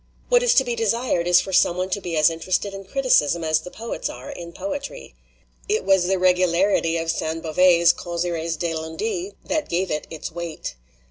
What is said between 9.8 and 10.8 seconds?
it its weight.